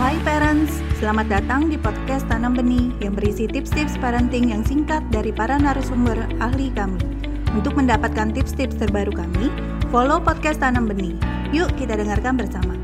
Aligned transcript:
Hai 0.00 0.16
parents, 0.24 0.80
selamat 0.96 1.28
datang 1.28 1.68
di 1.68 1.76
podcast 1.76 2.24
Tanam 2.24 2.56
Benih 2.56 2.96
yang 3.04 3.12
berisi 3.12 3.44
tips-tips 3.44 4.00
parenting 4.00 4.48
yang 4.48 4.64
singkat 4.64 5.04
dari 5.12 5.36
para 5.36 5.60
narasumber 5.60 6.16
ahli 6.40 6.72
kami. 6.72 6.96
Untuk 7.52 7.76
mendapatkan 7.76 8.32
tips-tips 8.32 8.80
terbaru 8.80 9.12
kami, 9.12 9.52
follow 9.92 10.16
podcast 10.16 10.64
Tanam 10.64 10.88
Benih. 10.88 11.12
Yuk 11.52 11.68
kita 11.76 12.00
dengarkan 12.00 12.40
bersama. 12.40 12.81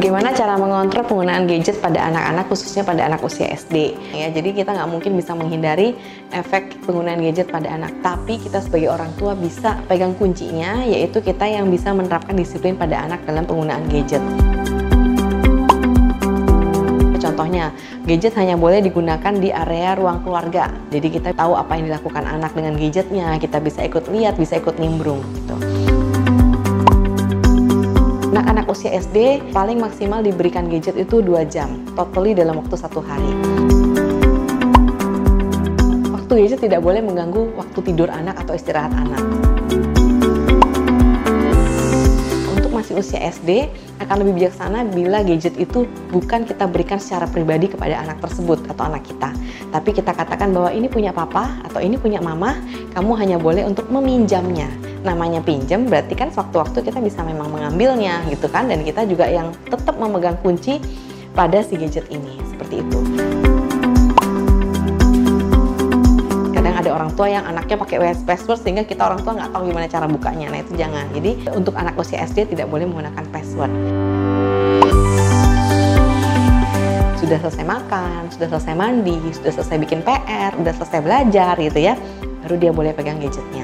Bagaimana 0.00 0.32
cara 0.32 0.56
mengontrol 0.56 1.04
penggunaan 1.04 1.44
gadget 1.44 1.76
pada 1.76 2.08
anak-anak 2.08 2.48
khususnya 2.48 2.88
pada 2.88 3.04
anak 3.04 3.20
usia 3.20 3.52
SD? 3.52 4.00
Ya, 4.16 4.32
jadi 4.32 4.56
kita 4.56 4.72
nggak 4.72 4.88
mungkin 4.88 5.12
bisa 5.12 5.36
menghindari 5.36 5.92
efek 6.32 6.72
penggunaan 6.88 7.20
gadget 7.20 7.52
pada 7.52 7.68
anak, 7.68 7.92
tapi 8.00 8.40
kita 8.40 8.64
sebagai 8.64 8.88
orang 8.88 9.12
tua 9.20 9.36
bisa 9.36 9.76
pegang 9.92 10.16
kuncinya, 10.16 10.88
yaitu 10.88 11.20
kita 11.20 11.44
yang 11.44 11.68
bisa 11.68 11.92
menerapkan 11.92 12.32
disiplin 12.32 12.80
pada 12.80 12.96
anak 12.96 13.28
dalam 13.28 13.44
penggunaan 13.44 13.84
gadget. 13.92 14.24
Contohnya, 17.20 17.68
gadget 18.08 18.32
hanya 18.40 18.56
boleh 18.56 18.80
digunakan 18.80 19.36
di 19.36 19.52
area 19.52 20.00
ruang 20.00 20.24
keluarga. 20.24 20.72
Jadi 20.88 21.12
kita 21.12 21.36
tahu 21.36 21.52
apa 21.60 21.76
yang 21.76 21.92
dilakukan 21.92 22.24
anak 22.24 22.56
dengan 22.56 22.72
gadgetnya, 22.80 23.36
kita 23.36 23.60
bisa 23.60 23.84
ikut 23.84 24.08
lihat, 24.08 24.40
bisa 24.40 24.56
ikut 24.56 24.80
nimbrung 24.80 25.20
gitu. 25.36 25.89
Anak-anak 28.40 28.72
usia 28.72 28.96
SD 28.96 29.52
paling 29.52 29.84
maksimal 29.84 30.24
diberikan 30.24 30.64
gadget 30.64 30.96
itu 30.96 31.20
2 31.20 31.44
jam, 31.44 31.76
totally 31.92 32.32
dalam 32.32 32.56
waktu 32.56 32.72
satu 32.72 33.04
hari. 33.04 33.28
Waktu 36.08 36.32
gadget 36.40 36.64
tidak 36.64 36.80
boleh 36.80 37.04
mengganggu 37.04 37.52
waktu 37.60 37.84
tidur 37.84 38.08
anak 38.08 38.40
atau 38.40 38.56
istirahat 38.56 38.96
anak. 38.96 39.20
Untuk 42.56 42.72
masih 42.72 42.96
usia 42.96 43.20
SD, 43.28 43.68
akan 44.00 44.24
lebih 44.24 44.32
bijaksana 44.40 44.88
bila 44.88 45.20
gadget 45.20 45.60
itu 45.60 45.84
bukan 46.08 46.48
kita 46.48 46.64
berikan 46.64 46.96
secara 46.96 47.28
pribadi 47.28 47.68
kepada 47.68 48.00
anak 48.00 48.24
tersebut 48.24 48.64
atau 48.72 48.88
anak 48.88 49.04
kita. 49.04 49.36
Tapi 49.68 49.92
kita 49.92 50.16
katakan 50.16 50.48
bahwa 50.56 50.72
ini 50.72 50.88
punya 50.88 51.12
papa 51.12 51.60
atau 51.68 51.84
ini 51.84 52.00
punya 52.00 52.24
mama, 52.24 52.56
kamu 52.96 53.12
hanya 53.20 53.36
boleh 53.36 53.68
untuk 53.68 53.92
meminjamnya 53.92 54.79
namanya 55.00 55.40
pinjam 55.40 55.88
berarti 55.88 56.12
kan 56.12 56.28
sewaktu-waktu 56.28 56.84
kita 56.84 57.00
bisa 57.00 57.24
memang 57.24 57.48
mengambilnya 57.48 58.24
gitu 58.28 58.46
kan. 58.52 58.68
Dan 58.68 58.84
kita 58.84 59.04
juga 59.08 59.28
yang 59.28 59.52
tetap 59.68 59.96
memegang 59.96 60.36
kunci 60.44 60.80
pada 61.32 61.64
si 61.64 61.76
gadget 61.80 62.06
ini. 62.12 62.36
Seperti 62.48 62.84
itu. 62.84 62.98
Kadang 66.52 66.74
ada 66.76 66.90
orang 66.92 67.10
tua 67.16 67.28
yang 67.32 67.44
anaknya 67.48 67.76
pakai 67.80 67.96
password 68.28 68.60
sehingga 68.60 68.84
kita 68.84 69.00
orang 69.08 69.24
tua 69.24 69.32
nggak 69.40 69.50
tahu 69.52 69.62
gimana 69.68 69.86
cara 69.88 70.04
bukanya. 70.04 70.52
Nah 70.52 70.60
itu 70.60 70.72
jangan. 70.76 71.08
Jadi 71.16 71.48
untuk 71.56 71.72
anak 71.76 71.96
usia 71.96 72.20
SD 72.28 72.52
tidak 72.52 72.68
boleh 72.68 72.84
menggunakan 72.84 73.24
password. 73.32 73.72
Sudah 77.20 77.46
selesai 77.46 77.62
makan, 77.62 78.26
sudah 78.32 78.48
selesai 78.50 78.74
mandi, 78.74 79.14
sudah 79.30 79.52
selesai 79.54 79.76
bikin 79.86 80.02
PR, 80.02 80.50
sudah 80.50 80.74
selesai 80.82 80.98
belajar 80.98 81.54
gitu 81.62 81.78
ya, 81.78 81.94
baru 82.42 82.56
dia 82.58 82.72
boleh 82.74 82.90
pegang 82.90 83.22
gadgetnya. 83.22 83.62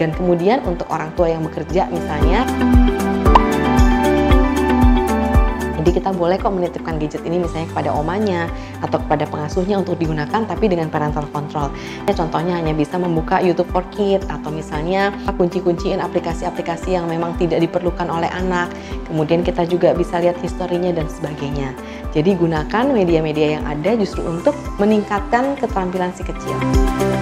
Dan 0.00 0.10
kemudian 0.16 0.64
untuk 0.66 0.88
orang 0.90 1.14
tua 1.14 1.30
yang 1.30 1.46
bekerja 1.46 1.86
misalnya, 1.92 2.42
jadi 5.82 5.98
kita 5.98 6.14
boleh 6.14 6.38
kok 6.38 6.54
menitipkan 6.54 6.94
gadget 7.02 7.26
ini 7.26 7.42
misalnya 7.42 7.66
kepada 7.74 7.90
omanya 7.90 8.46
atau 8.86 9.02
kepada 9.02 9.26
pengasuhnya 9.26 9.82
untuk 9.82 9.98
digunakan 9.98 10.46
tapi 10.46 10.70
dengan 10.70 10.86
parental 10.86 11.26
control. 11.34 11.74
Ya, 12.06 12.14
contohnya 12.14 12.54
hanya 12.54 12.70
bisa 12.70 13.02
membuka 13.02 13.42
YouTube 13.42 13.66
for 13.74 13.82
Kids 13.90 14.22
atau 14.30 14.54
misalnya 14.54 15.10
kunci-kunciin 15.34 15.98
aplikasi-aplikasi 15.98 16.94
yang 16.94 17.10
memang 17.10 17.34
tidak 17.34 17.58
diperlukan 17.66 18.06
oleh 18.06 18.30
anak. 18.30 18.70
Kemudian 19.10 19.42
kita 19.42 19.66
juga 19.66 19.90
bisa 19.90 20.22
lihat 20.22 20.38
historinya 20.38 20.94
dan 20.94 21.10
sebagainya. 21.10 21.74
Jadi 22.14 22.38
gunakan 22.38 22.84
media-media 22.94 23.58
yang 23.58 23.64
ada 23.66 23.98
justru 23.98 24.22
untuk 24.22 24.54
meningkatkan 24.78 25.58
keterampilan 25.58 26.14
si 26.14 26.22
kecil. 26.22 27.21